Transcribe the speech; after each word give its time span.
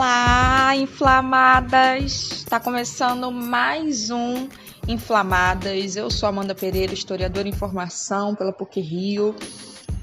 Olá, 0.00 0.74
inflamadas! 0.76 2.30
Está 2.32 2.58
começando 2.58 3.30
mais 3.30 4.08
um 4.08 4.48
Inflamadas. 4.88 5.94
Eu 5.94 6.10
sou 6.10 6.26
Amanda 6.26 6.54
Pereira, 6.54 6.94
historiadora 6.94 7.46
em 7.46 7.52
formação 7.52 8.34
pela 8.34 8.50
PUC 8.50 8.80
Rio. 8.80 9.36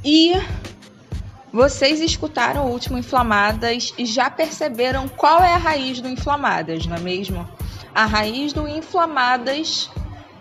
E 0.05 0.33
vocês 1.51 1.99
escutaram 1.99 2.67
o 2.67 2.71
último 2.71 2.99
Inflamadas 2.99 3.91
e 3.97 4.05
já 4.05 4.29
perceberam 4.29 5.07
qual 5.07 5.43
é 5.43 5.55
a 5.55 5.57
raiz 5.57 5.99
do 5.99 6.07
Inflamadas, 6.07 6.85
não 6.85 6.97
é 6.97 6.99
mesmo? 6.99 7.49
A 7.91 8.05
raiz 8.05 8.53
do 8.53 8.67
Inflamadas 8.67 9.89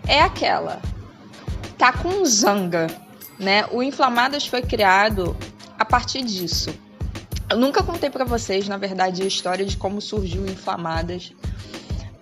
é 0.07 0.21
aquela. 0.21 0.79
Tá 1.79 1.91
com 1.91 2.23
zanga, 2.25 2.85
né? 3.39 3.65
O 3.71 3.81
Inflamadas 3.81 4.45
foi 4.45 4.61
criado 4.61 5.35
a 5.79 5.83
partir 5.83 6.21
disso 6.21 6.69
eu 7.49 7.57
nunca 7.57 7.81
contei 7.81 8.09
para 8.09 8.25
vocês, 8.25 8.67
na 8.67 8.77
verdade, 8.77 9.23
a 9.23 9.25
história 9.25 9.65
de 9.65 9.77
como 9.77 10.01
surgiu 10.01 10.45
Inflamadas. 10.45 11.31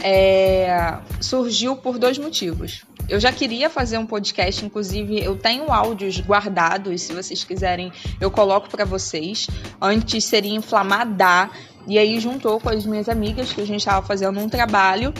É, 0.04 1.00
surgiu 1.20 1.76
por 1.76 1.98
dois 1.98 2.18
motivos. 2.18 2.84
Eu 3.08 3.20
já 3.20 3.32
queria 3.32 3.70
fazer 3.70 3.98
um 3.98 4.06
podcast, 4.06 4.66
inclusive 4.66 5.24
eu 5.24 5.36
tenho 5.36 5.72
áudios 5.72 6.20
guardados, 6.20 7.02
se 7.02 7.14
vocês 7.14 7.44
quiserem, 7.44 7.92
eu 8.20 8.32
coloco 8.32 8.70
para 8.70 8.86
vocês. 8.86 9.48
Antes 9.82 10.26
seria 10.26 10.54
Inflamada, 10.54 11.50
e 11.88 12.00
aí 12.00 12.20
juntou 12.20 12.60
com 12.60 12.70
as 12.70 12.86
minhas 12.86 13.08
amigas 13.08 13.54
que 13.54 13.62
a 13.62 13.66
gente 13.66 13.80
estava 13.80 14.06
fazendo 14.06 14.40
um 14.40 14.50
trabalho 14.50 15.14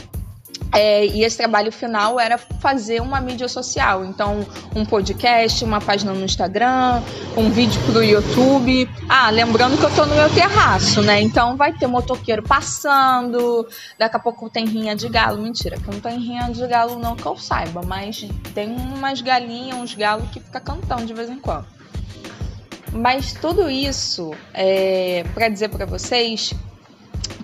é, 0.76 1.06
e 1.06 1.24
esse 1.24 1.38
trabalho 1.38 1.72
final 1.72 2.20
era 2.20 2.36
fazer 2.36 3.00
uma 3.00 3.18
mídia 3.18 3.48
social. 3.48 4.04
Então, 4.04 4.46
um 4.74 4.84
podcast, 4.84 5.64
uma 5.64 5.80
página 5.80 6.12
no 6.12 6.22
Instagram, 6.22 7.02
um 7.34 7.48
vídeo 7.48 7.80
pro 7.86 8.04
YouTube. 8.04 8.86
Ah, 9.08 9.30
lembrando 9.30 9.78
que 9.78 9.84
eu 9.86 9.94
tô 9.94 10.04
no 10.04 10.14
meu 10.14 10.28
terraço, 10.28 11.00
né? 11.00 11.22
Então 11.22 11.56
vai 11.56 11.72
ter 11.72 11.86
motoqueiro 11.86 12.42
passando. 12.42 13.66
Daqui 13.98 14.16
a 14.16 14.20
pouco 14.20 14.50
tem 14.50 14.66
rinha 14.66 14.94
de 14.94 15.08
galo. 15.08 15.40
Mentira, 15.40 15.78
que 15.78 15.90
não 15.90 15.98
tem 15.98 16.18
rinha 16.18 16.50
de 16.50 16.66
galo, 16.66 16.98
não 16.98 17.16
que 17.16 17.24
eu 17.24 17.38
saiba. 17.38 17.80
Mas 17.82 18.28
tem 18.52 18.68
umas 18.68 19.22
galinhas, 19.22 19.78
uns 19.78 19.94
galos 19.94 20.28
que 20.28 20.40
fica 20.40 20.60
cantando 20.60 21.06
de 21.06 21.14
vez 21.14 21.30
em 21.30 21.38
quando. 21.38 21.64
Mas 22.92 23.32
tudo 23.32 23.70
isso 23.70 24.32
é 24.52 25.24
para 25.32 25.48
dizer 25.48 25.70
para 25.70 25.86
vocês 25.86 26.52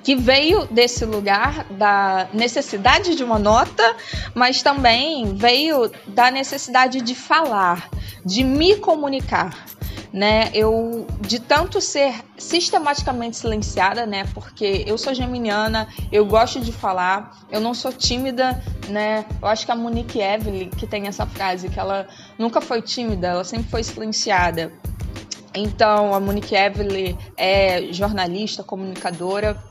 que 0.02 0.16
veio 0.16 0.66
desse 0.66 1.04
lugar 1.04 1.64
da 1.70 2.28
necessidade 2.32 3.14
de 3.14 3.22
uma 3.22 3.38
nota, 3.38 3.96
mas 4.34 4.62
também 4.62 5.34
veio 5.34 5.90
da 6.08 6.30
necessidade 6.30 7.00
de 7.00 7.14
falar, 7.14 7.88
de 8.24 8.42
me 8.42 8.76
comunicar. 8.76 9.66
Né, 10.12 10.50
eu 10.52 11.06
de 11.22 11.40
tanto 11.40 11.80
ser 11.80 12.12
sistematicamente 12.36 13.34
silenciada, 13.34 14.04
né, 14.04 14.28
porque 14.34 14.84
eu 14.86 14.98
sou 14.98 15.14
geminiana, 15.14 15.88
eu 16.12 16.26
gosto 16.26 16.60
de 16.60 16.70
falar, 16.70 17.46
eu 17.50 17.62
não 17.62 17.72
sou 17.72 17.90
tímida, 17.90 18.62
né? 18.88 19.24
Eu 19.40 19.48
acho 19.48 19.64
que 19.64 19.72
a 19.72 19.74
Monique 19.74 20.20
Evelyn 20.20 20.68
que 20.68 20.86
tem 20.86 21.06
essa 21.06 21.24
frase 21.24 21.70
que 21.70 21.80
ela 21.80 22.06
nunca 22.38 22.60
foi 22.60 22.82
tímida, 22.82 23.28
ela 23.28 23.42
sempre 23.42 23.70
foi 23.70 23.82
silenciada. 23.82 24.70
Então, 25.54 26.14
a 26.14 26.20
Monique 26.20 26.54
Evelyn 26.54 27.16
é 27.34 27.90
jornalista, 27.90 28.62
comunicadora, 28.62 29.62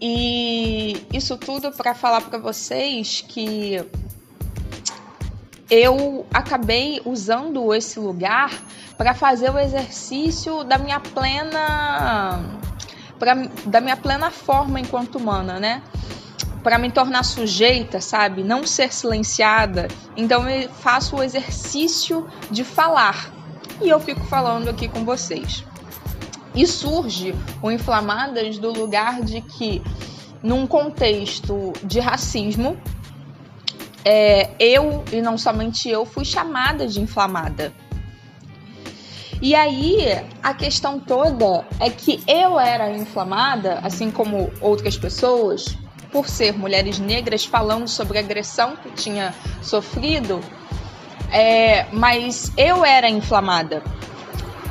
e 0.00 1.06
isso 1.12 1.36
tudo 1.36 1.72
para 1.72 1.94
falar 1.94 2.20
para 2.22 2.38
vocês 2.38 3.24
que 3.26 3.84
eu 5.70 6.26
acabei 6.32 7.00
usando 7.04 7.74
esse 7.74 7.98
lugar 7.98 8.50
para 8.96 9.14
fazer 9.14 9.50
o 9.50 9.58
exercício 9.58 10.64
da 10.64 10.78
minha 10.78 11.00
plena 11.00 12.40
pra, 13.18 13.34
da 13.66 13.80
minha 13.80 13.96
plena 13.96 14.30
forma 14.30 14.80
enquanto 14.80 15.16
humana, 15.16 15.58
né? 15.58 15.82
Para 16.62 16.78
me 16.78 16.90
tornar 16.90 17.24
sujeita, 17.24 18.00
sabe? 18.00 18.42
Não 18.42 18.66
ser 18.66 18.92
silenciada. 18.92 19.88
Então 20.16 20.48
eu 20.48 20.68
faço 20.70 21.16
o 21.16 21.22
exercício 21.22 22.26
de 22.50 22.64
falar. 22.64 23.32
E 23.80 23.88
eu 23.88 24.00
fico 24.00 24.24
falando 24.24 24.68
aqui 24.68 24.88
com 24.88 25.04
vocês. 25.04 25.64
E 26.58 26.66
surge 26.66 27.36
o 27.62 27.70
Inflamadas 27.70 28.58
do 28.58 28.72
lugar 28.72 29.22
de 29.22 29.40
que, 29.40 29.80
num 30.42 30.66
contexto 30.66 31.72
de 31.84 32.00
racismo, 32.00 32.76
é, 34.04 34.50
eu, 34.58 35.04
e 35.12 35.22
não 35.22 35.38
somente 35.38 35.88
eu, 35.88 36.04
fui 36.04 36.24
chamada 36.24 36.88
de 36.88 37.00
inflamada. 37.00 37.72
E 39.40 39.54
aí, 39.54 40.20
a 40.42 40.52
questão 40.52 40.98
toda 40.98 41.64
é 41.78 41.90
que 41.90 42.20
eu 42.26 42.58
era 42.58 42.90
inflamada, 42.90 43.78
assim 43.84 44.10
como 44.10 44.50
outras 44.60 44.98
pessoas, 44.98 45.78
por 46.10 46.28
ser 46.28 46.58
mulheres 46.58 46.98
negras 46.98 47.44
falando 47.44 47.86
sobre 47.86 48.18
a 48.18 48.20
agressão 48.20 48.74
que 48.74 48.90
tinha 49.00 49.32
sofrido, 49.62 50.40
é, 51.30 51.86
mas 51.92 52.52
eu 52.56 52.84
era 52.84 53.08
inflamada 53.08 53.80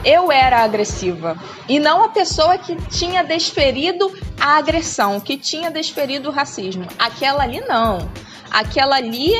eu 0.07 0.31
era 0.31 0.63
agressiva 0.63 1.37
e 1.67 1.79
não 1.79 2.01
a 2.01 2.07
pessoa 2.07 2.57
que 2.57 2.77
tinha 2.87 3.25
desferido 3.25 4.09
a 4.39 4.57
agressão, 4.57 5.19
que 5.19 5.37
tinha 5.37 5.69
desferido 5.69 6.29
o 6.29 6.31
racismo. 6.31 6.87
Aquela 6.97 7.43
ali 7.43 7.59
não. 7.59 8.09
Aquela 8.49 8.95
ali 8.95 9.33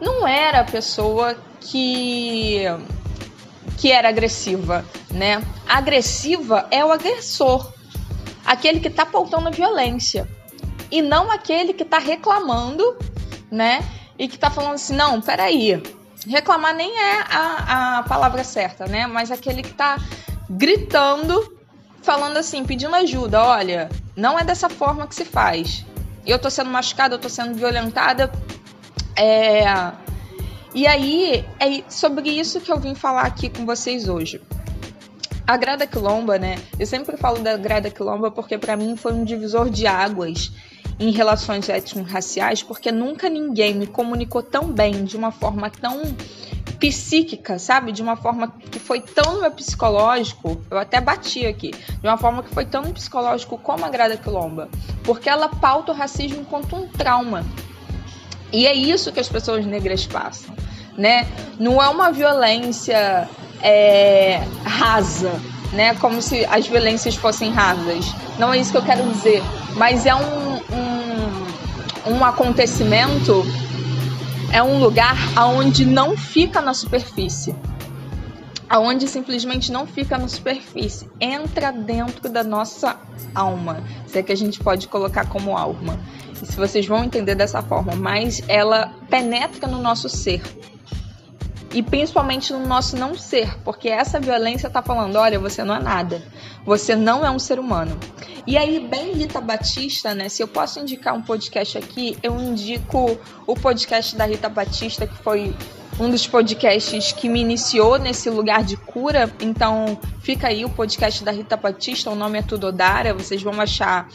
não 0.00 0.26
era 0.26 0.60
a 0.60 0.64
pessoa 0.64 1.36
que 1.60 2.62
que 3.76 3.90
era 3.90 4.08
agressiva, 4.08 4.84
né? 5.10 5.42
Agressiva 5.68 6.68
é 6.70 6.84
o 6.84 6.92
agressor, 6.92 7.72
aquele 8.44 8.78
que 8.78 8.88
está 8.88 9.04
pautando 9.04 9.48
a 9.48 9.50
violência 9.50 10.28
e 10.88 11.02
não 11.02 11.32
aquele 11.32 11.72
que 11.72 11.82
está 11.82 11.98
reclamando, 11.98 12.96
né? 13.50 13.84
E 14.16 14.28
que 14.28 14.36
está 14.36 14.50
falando 14.50 14.76
assim, 14.76 14.94
não, 14.94 15.20
peraí, 15.20 15.82
reclamar 16.26 16.74
nem 16.74 16.98
é 16.98 17.20
a, 17.20 17.98
a 17.98 18.02
palavra 18.02 18.42
certa, 18.44 18.86
né? 18.86 19.06
Mas 19.06 19.30
aquele 19.30 19.62
que 19.62 19.72
tá 19.72 19.96
gritando, 20.48 21.56
falando 22.02 22.36
assim, 22.36 22.64
pedindo 22.64 22.94
ajuda. 22.94 23.42
Olha, 23.42 23.88
não 24.16 24.38
é 24.38 24.44
dessa 24.44 24.68
forma 24.68 25.06
que 25.06 25.14
se 25.14 25.24
faz. 25.24 25.84
Eu 26.26 26.38
tô 26.38 26.50
sendo 26.50 26.70
machucada, 26.70 27.14
eu 27.14 27.18
tô 27.18 27.28
sendo 27.28 27.54
violentada. 27.54 28.30
É... 29.16 29.64
E 30.74 30.86
aí, 30.86 31.44
é 31.58 31.82
sobre 31.88 32.28
isso 32.28 32.60
que 32.60 32.70
eu 32.70 32.78
vim 32.78 32.94
falar 32.94 33.22
aqui 33.22 33.48
com 33.48 33.64
vocês 33.64 34.08
hoje. 34.08 34.40
A 35.46 35.56
Grada 35.56 35.86
Quilomba, 35.86 36.38
né? 36.38 36.56
Eu 36.78 36.86
sempre 36.86 37.16
falo 37.16 37.38
da 37.38 37.56
Grada 37.56 37.88
Quilomba 37.88 38.30
porque 38.30 38.58
para 38.58 38.76
mim 38.76 38.96
foi 38.96 39.12
um 39.12 39.24
divisor 39.24 39.70
de 39.70 39.86
águas 39.86 40.52
em 40.98 41.10
relações 41.10 41.68
étnico-raciais, 41.68 42.62
porque 42.62 42.90
nunca 42.90 43.28
ninguém 43.28 43.74
me 43.74 43.86
comunicou 43.86 44.42
tão 44.42 44.72
bem, 44.72 45.04
de 45.04 45.16
uma 45.16 45.30
forma 45.30 45.70
tão 45.70 46.02
psíquica, 46.78 47.58
sabe? 47.58 47.92
De 47.92 48.02
uma 48.02 48.16
forma 48.16 48.52
que 48.70 48.78
foi 48.78 49.00
tão 49.00 49.34
no 49.34 49.40
meu 49.42 49.50
psicológico, 49.50 50.60
eu 50.70 50.78
até 50.78 51.00
bati 51.00 51.46
aqui, 51.46 51.70
de 51.70 52.06
uma 52.06 52.16
forma 52.16 52.42
que 52.42 52.50
foi 52.50 52.64
tão 52.64 52.82
no 52.82 52.92
psicológico 52.92 53.58
como 53.58 53.84
a 53.84 53.88
Grada 53.88 54.16
Quilomba, 54.16 54.68
porque 55.04 55.28
ela 55.28 55.48
pauta 55.48 55.92
o 55.92 55.94
racismo 55.94 56.40
enquanto 56.40 56.76
um 56.76 56.88
trauma. 56.88 57.44
E 58.52 58.66
é 58.66 58.74
isso 58.74 59.12
que 59.12 59.20
as 59.20 59.28
pessoas 59.28 59.66
negras 59.66 60.06
passam, 60.06 60.54
né? 60.96 61.26
Não 61.58 61.82
é 61.82 61.88
uma 61.88 62.10
violência 62.10 63.28
é, 63.62 64.42
rasa, 64.64 65.32
né? 65.72 65.94
Como 65.96 66.22
se 66.22 66.44
as 66.46 66.66
violências 66.66 67.16
fossem 67.16 67.50
rasas. 67.50 68.06
Não 68.38 68.52
é 68.52 68.58
isso 68.58 68.70
que 68.70 68.78
eu 68.78 68.84
quero 68.84 69.02
dizer, 69.10 69.42
mas 69.76 70.06
é 70.06 70.14
um, 70.14 70.45
um 72.06 72.24
acontecimento 72.24 73.44
é 74.52 74.62
um 74.62 74.78
lugar 74.78 75.16
aonde 75.36 75.84
não 75.84 76.16
fica 76.16 76.60
na 76.60 76.72
superfície. 76.72 77.54
Aonde 78.68 79.06
simplesmente 79.06 79.70
não 79.70 79.86
fica 79.86 80.18
na 80.18 80.26
superfície, 80.26 81.08
entra 81.20 81.70
dentro 81.70 82.28
da 82.28 82.42
nossa 82.42 82.96
alma, 83.32 83.82
se 84.08 84.18
é 84.18 84.22
que 84.22 84.32
a 84.32 84.36
gente 84.36 84.58
pode 84.58 84.88
colocar 84.88 85.28
como 85.28 85.56
alma. 85.56 85.98
E 86.42 86.46
se 86.46 86.56
vocês 86.56 86.84
vão 86.86 87.04
entender 87.04 87.36
dessa 87.36 87.62
forma, 87.62 87.94
mas 87.94 88.42
ela 88.48 88.92
penetra 89.08 89.68
no 89.68 89.80
nosso 89.80 90.08
ser, 90.08 90.42
e 91.76 91.82
principalmente 91.82 92.54
no 92.54 92.66
nosso 92.66 92.96
não 92.96 93.14
ser, 93.14 93.58
porque 93.62 93.90
essa 93.90 94.18
violência 94.18 94.66
está 94.66 94.80
falando: 94.80 95.16
olha, 95.16 95.38
você 95.38 95.62
não 95.62 95.76
é 95.76 95.78
nada, 95.78 96.22
você 96.64 96.96
não 96.96 97.22
é 97.22 97.30
um 97.30 97.38
ser 97.38 97.58
humano. 97.58 98.00
E 98.46 98.56
aí, 98.56 98.80
bem 98.80 99.12
Rita 99.12 99.42
Batista, 99.42 100.14
né? 100.14 100.30
Se 100.30 100.42
eu 100.42 100.48
posso 100.48 100.80
indicar 100.80 101.12
um 101.14 101.20
podcast 101.20 101.76
aqui, 101.76 102.16
eu 102.22 102.34
indico 102.40 103.18
o 103.46 103.54
podcast 103.54 104.16
da 104.16 104.24
Rita 104.24 104.48
Batista, 104.48 105.06
que 105.06 105.16
foi 105.16 105.54
um 106.00 106.08
dos 106.08 106.26
podcasts 106.26 107.12
que 107.12 107.28
me 107.28 107.42
iniciou 107.42 107.98
nesse 107.98 108.30
lugar 108.30 108.64
de 108.64 108.78
cura. 108.78 109.30
Então, 109.38 110.00
fica 110.22 110.48
aí 110.48 110.64
o 110.64 110.70
podcast 110.70 111.22
da 111.22 111.30
Rita 111.30 111.58
Batista, 111.58 112.10
o 112.10 112.14
nome 112.14 112.38
é 112.38 112.42
Tudodara, 112.42 113.12
vocês 113.12 113.42
vão 113.42 113.60
achar 113.60 114.08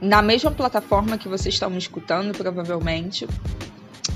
na 0.00 0.22
mesma 0.22 0.50
plataforma 0.50 1.18
que 1.18 1.28
vocês 1.28 1.56
estão 1.56 1.68
me 1.68 1.76
escutando, 1.76 2.32
provavelmente 2.32 3.28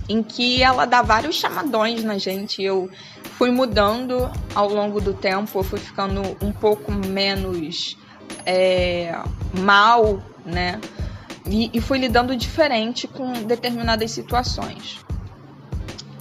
em 0.08 0.22
que 0.22 0.62
ela 0.62 0.84
dá 0.84 1.02
vários 1.02 1.36
chamadões 1.36 2.04
na 2.04 2.18
gente. 2.18 2.62
Eu 2.62 2.90
fui 3.38 3.50
mudando 3.50 4.30
ao 4.54 4.68
longo 4.68 5.00
do 5.00 5.12
tempo, 5.12 5.58
eu 5.58 5.64
fui 5.64 5.78
ficando 5.78 6.22
um 6.40 6.52
pouco 6.52 6.92
menos 6.92 7.96
é, 8.44 9.18
mal 9.58 10.22
né? 10.46 10.80
E, 11.44 11.70
e 11.72 11.80
fui 11.80 11.98
lidando 11.98 12.36
diferente 12.36 13.06
com 13.06 13.32
determinadas 13.44 14.12
situações. 14.12 14.98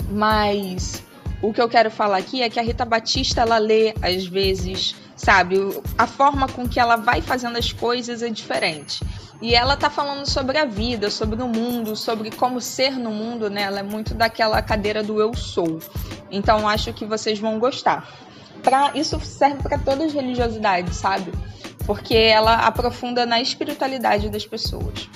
Mas 0.09 1.03
o 1.41 1.53
que 1.53 1.61
eu 1.61 1.69
quero 1.69 1.91
falar 1.91 2.17
aqui 2.17 2.41
é 2.41 2.49
que 2.49 2.59
a 2.59 2.63
Rita 2.63 2.85
Batista 2.85 3.41
ela 3.41 3.57
lê 3.57 3.93
às 4.01 4.25
vezes, 4.25 4.95
sabe, 5.15 5.57
a 5.97 6.07
forma 6.07 6.47
com 6.47 6.67
que 6.67 6.79
ela 6.79 6.95
vai 6.95 7.21
fazendo 7.21 7.57
as 7.57 7.71
coisas 7.71 8.21
é 8.21 8.29
diferente. 8.29 9.03
E 9.41 9.53
ela 9.53 9.75
tá 9.75 9.89
falando 9.89 10.25
sobre 10.25 10.57
a 10.57 10.65
vida, 10.65 11.11
sobre 11.11 11.41
o 11.41 11.47
mundo, 11.47 11.95
sobre 11.95 12.31
como 12.31 12.61
ser 12.61 12.91
no 12.91 13.11
mundo, 13.11 13.49
né? 13.49 13.63
Ela 13.63 13.79
é 13.79 13.83
muito 13.83 14.13
daquela 14.13 14.61
cadeira 14.61 15.03
do 15.03 15.19
eu 15.19 15.33
sou. 15.33 15.79
Então 16.31 16.67
acho 16.67 16.93
que 16.93 17.05
vocês 17.05 17.37
vão 17.37 17.59
gostar. 17.59 18.09
Pra, 18.63 18.91
isso 18.95 19.19
serve 19.19 19.61
para 19.61 19.77
todas 19.77 20.07
as 20.07 20.13
religiosidades, 20.13 20.95
sabe? 20.95 21.31
Porque 21.85 22.15
ela 22.15 22.55
aprofunda 22.65 23.25
na 23.25 23.41
espiritualidade 23.41 24.29
das 24.29 24.45
pessoas. 24.45 25.09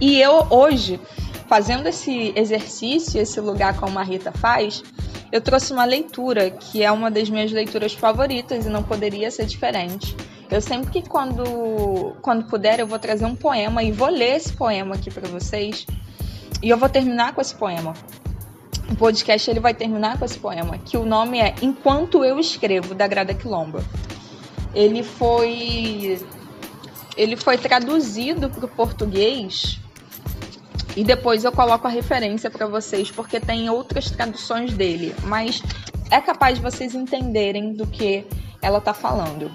E 0.00 0.18
eu 0.18 0.46
hoje, 0.48 0.98
fazendo 1.46 1.86
esse 1.86 2.32
exercício, 2.34 3.20
esse 3.20 3.38
lugar 3.40 3.76
como 3.76 3.98
a 3.98 4.02
Rita 4.02 4.32
faz, 4.32 4.82
eu 5.30 5.40
trouxe 5.40 5.72
uma 5.72 5.84
leitura 5.84 6.50
que 6.50 6.82
é 6.82 6.90
uma 6.90 7.10
das 7.10 7.28
minhas 7.28 7.52
leituras 7.52 7.92
favoritas 7.92 8.66
e 8.66 8.70
não 8.70 8.82
poderia 8.82 9.30
ser 9.30 9.44
diferente 9.44 10.16
eu 10.50 10.60
sempre 10.60 10.90
que 10.90 11.08
quando, 11.08 12.16
quando 12.20 12.44
puder 12.46 12.80
eu 12.80 12.86
vou 12.86 12.98
trazer 12.98 13.24
um 13.24 13.36
poema 13.36 13.82
e 13.82 13.92
vou 13.92 14.08
ler 14.08 14.36
esse 14.36 14.52
poema 14.52 14.96
aqui 14.96 15.10
para 15.10 15.28
vocês. 15.28 15.86
E 16.62 16.68
eu 16.68 16.76
vou 16.76 16.88
terminar 16.88 17.32
com 17.34 17.40
esse 17.40 17.54
poema. 17.54 17.94
O 18.90 18.96
podcast 18.96 19.48
ele 19.48 19.60
vai 19.60 19.72
terminar 19.72 20.18
com 20.18 20.24
esse 20.24 20.38
poema, 20.38 20.76
que 20.78 20.96
o 20.96 21.06
nome 21.06 21.38
é 21.38 21.54
Enquanto 21.62 22.24
eu 22.24 22.38
escrevo 22.40 22.94
da 22.94 23.06
Grada 23.06 23.32
Quilomba. 23.32 23.84
Ele 24.74 25.02
foi 25.02 26.18
ele 27.16 27.36
foi 27.36 27.56
traduzido 27.56 28.48
para 28.50 28.64
o 28.64 28.68
português 28.68 29.78
e 30.96 31.04
depois 31.04 31.44
eu 31.44 31.52
coloco 31.52 31.86
a 31.86 31.90
referência 31.90 32.50
para 32.50 32.66
vocês 32.66 33.10
porque 33.10 33.38
tem 33.38 33.68
outras 33.70 34.10
traduções 34.10 34.72
dele, 34.72 35.14
mas 35.24 35.62
é 36.10 36.20
capaz 36.20 36.56
de 36.56 36.62
vocês 36.62 36.94
entenderem 36.94 37.72
do 37.72 37.86
que 37.86 38.26
ela 38.60 38.78
está 38.78 38.92
falando. 38.92 39.50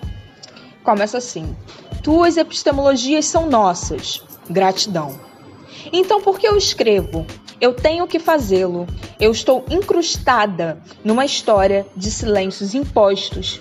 Começa 0.86 1.18
assim: 1.18 1.56
Tuas 2.04 2.38
epistemologias 2.38 3.26
são 3.26 3.50
nossas. 3.50 4.24
Gratidão. 4.48 5.20
Então, 5.92 6.22
por 6.22 6.40
que 6.40 6.48
eu 6.48 6.56
escrevo? 6.56 7.26
Eu 7.60 7.74
tenho 7.74 8.06
que 8.06 8.20
fazê-lo. 8.20 8.86
Eu 9.20 9.32
estou 9.32 9.66
incrustada 9.70 10.80
numa 11.04 11.26
história 11.26 11.88
de 11.98 12.12
silêncios 12.12 12.76
impostos, 12.76 13.60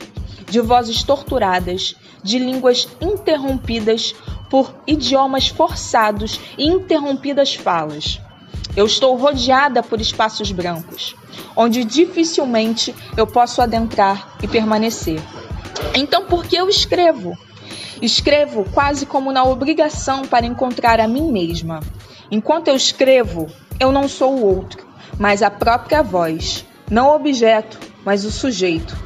de 0.50 0.60
vozes 0.60 1.02
torturadas, 1.02 1.96
de 2.22 2.38
línguas 2.38 2.86
interrompidas 3.00 4.14
por 4.50 4.74
idiomas 4.86 5.48
forçados 5.48 6.38
e 6.58 6.66
interrompidas 6.66 7.54
falas. 7.54 8.20
Eu 8.76 8.84
estou 8.84 9.16
rodeada 9.16 9.82
por 9.82 9.98
espaços 9.98 10.52
brancos, 10.52 11.16
onde 11.56 11.84
dificilmente 11.84 12.94
eu 13.16 13.26
posso 13.26 13.62
adentrar 13.62 14.36
e 14.42 14.48
permanecer. 14.48 15.22
Então, 15.94 16.26
por 16.26 16.44
que 16.44 16.56
eu 16.56 16.68
escrevo? 16.68 17.36
Escrevo 18.00 18.64
quase 18.72 19.06
como 19.06 19.32
na 19.32 19.44
obrigação 19.44 20.22
para 20.22 20.46
encontrar 20.46 21.00
a 21.00 21.08
mim 21.08 21.30
mesma. 21.30 21.80
Enquanto 22.30 22.68
eu 22.68 22.76
escrevo, 22.76 23.46
eu 23.78 23.92
não 23.92 24.08
sou 24.08 24.34
o 24.34 24.44
outro, 24.44 24.86
mas 25.18 25.42
a 25.42 25.50
própria 25.50 26.02
voz, 26.02 26.64
não 26.90 27.08
o 27.08 27.14
objeto, 27.14 27.78
mas 28.04 28.24
o 28.24 28.30
sujeito. 28.30 28.96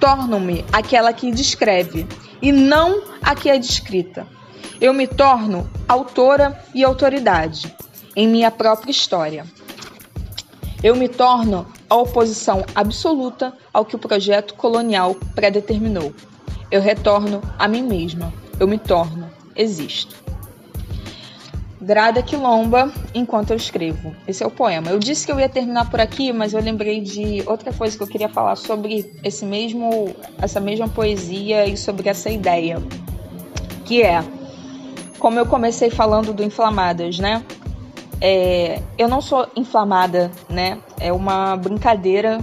Torno-me 0.00 0.64
aquela 0.72 1.12
que 1.12 1.30
descreve 1.30 2.06
e 2.40 2.50
não 2.50 3.02
a 3.22 3.34
que 3.34 3.48
é 3.48 3.56
descrita. 3.56 4.26
Eu 4.80 4.92
me 4.92 5.06
torno 5.06 5.70
autora 5.86 6.60
e 6.74 6.82
autoridade 6.82 7.72
em 8.16 8.26
minha 8.26 8.50
própria 8.50 8.90
história. 8.90 9.46
Eu 10.82 10.96
me 10.96 11.08
torno 11.08 11.66
a 11.88 11.94
oposição 11.94 12.64
absoluta 12.74 13.52
ao 13.72 13.84
que 13.84 13.94
o 13.94 13.98
projeto 13.98 14.54
colonial 14.54 15.14
predeterminou. 15.34 16.12
Eu 16.70 16.80
retorno 16.80 17.40
a 17.56 17.68
mim 17.68 17.82
mesma. 17.82 18.32
Eu 18.58 18.66
me 18.66 18.78
torno, 18.78 19.30
existo. 19.54 20.22
Grada 21.80 22.22
Quilomba 22.22 22.92
enquanto 23.14 23.50
eu 23.50 23.56
escrevo. 23.56 24.14
Esse 24.26 24.42
é 24.42 24.46
o 24.46 24.50
poema. 24.50 24.90
Eu 24.90 24.98
disse 24.98 25.26
que 25.26 25.32
eu 25.32 25.38
ia 25.38 25.48
terminar 25.48 25.90
por 25.90 26.00
aqui, 26.00 26.32
mas 26.32 26.52
eu 26.52 26.60
lembrei 26.60 27.00
de 27.00 27.42
outra 27.46 27.72
coisa 27.72 27.96
que 27.96 28.02
eu 28.02 28.06
queria 28.06 28.28
falar 28.28 28.56
sobre 28.56 29.12
esse 29.22 29.44
mesmo, 29.44 30.14
essa 30.38 30.60
mesma 30.60 30.88
poesia 30.88 31.66
e 31.66 31.76
sobre 31.76 32.08
essa 32.08 32.30
ideia, 32.30 32.82
que 33.84 34.02
é 34.02 34.24
como 35.18 35.38
eu 35.38 35.46
comecei 35.46 35.90
falando 35.90 36.32
do 36.32 36.42
Inflamadas, 36.42 37.18
né? 37.18 37.44
É, 38.24 38.80
eu 38.96 39.08
não 39.08 39.20
sou 39.20 39.48
inflamada, 39.56 40.30
né? 40.48 40.78
É 41.00 41.12
uma 41.12 41.56
brincadeira 41.56 42.38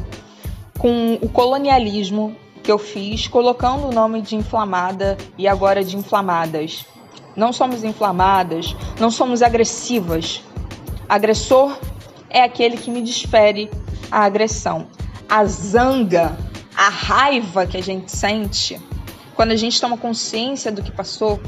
com 0.78 1.18
o 1.22 1.30
colonialismo 1.30 2.36
que 2.62 2.70
eu 2.70 2.78
fiz, 2.78 3.30
colocando 3.30 3.88
o 3.88 3.92
nome 3.94 4.22
de 4.22 4.36
inflamada 4.36 5.18
e 5.38 5.48
agora 5.48 5.82
de 5.82 5.96
inflamadas. 5.96 6.86
Não 7.34 7.54
somos 7.54 7.86
inflamadas, 7.86 8.76
não 9.00 9.10
somos 9.10 9.42
agressivas. 9.42 10.44
Agressor 11.08 11.78
é 12.30 12.44
aquele 12.44 12.76
que 12.76 12.92
me 12.92 13.02
desfere 13.02 13.72
a 14.12 14.26
agressão. 14.26 14.86
A 15.30 15.46
zanga, 15.46 16.38
a 16.76 16.90
raiva 16.90 17.66
que 17.66 17.78
a 17.78 17.82
gente 17.82 18.12
sente 18.12 18.78
quando 19.34 19.52
a 19.52 19.56
gente 19.56 19.80
toma 19.80 19.96
consciência 19.96 20.74
do 20.74 20.84
que 20.84 20.92
passou, 20.92 21.40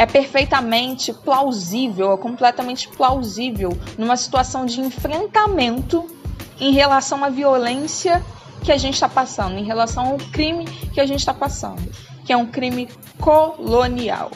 é 0.00 0.06
perfeitamente 0.06 1.12
plausível, 1.12 2.14
é 2.14 2.16
completamente 2.16 2.88
plausível 2.88 3.78
numa 3.98 4.16
situação 4.16 4.64
de 4.64 4.80
enfrentamento 4.80 6.06
em 6.58 6.72
relação 6.72 7.22
à 7.22 7.28
violência 7.28 8.24
que 8.64 8.72
a 8.72 8.78
gente 8.78 8.94
está 8.94 9.10
passando, 9.10 9.58
em 9.58 9.62
relação 9.62 10.06
ao 10.06 10.16
crime 10.16 10.64
que 10.64 11.02
a 11.02 11.04
gente 11.04 11.18
está 11.18 11.34
passando, 11.34 11.86
que 12.24 12.32
é 12.32 12.36
um 12.36 12.46
crime 12.46 12.88
colonial. 13.18 14.30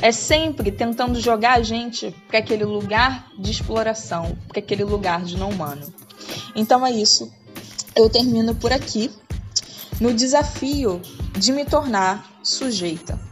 É 0.00 0.10
sempre 0.10 0.72
tentando 0.72 1.20
jogar 1.20 1.58
a 1.58 1.62
gente 1.62 2.10
para 2.26 2.38
aquele 2.38 2.64
lugar 2.64 3.26
de 3.38 3.50
exploração, 3.50 4.38
para 4.48 4.60
aquele 4.60 4.84
lugar 4.84 5.22
de 5.22 5.36
não 5.36 5.50
humano. 5.50 5.92
Então 6.56 6.86
é 6.86 6.90
isso. 6.90 7.30
Eu 7.94 8.08
termino 8.08 8.54
por 8.54 8.72
aqui 8.72 9.10
no 10.00 10.14
desafio 10.14 10.98
de 11.38 11.52
me 11.52 11.66
tornar 11.66 12.26
sujeita. 12.42 13.31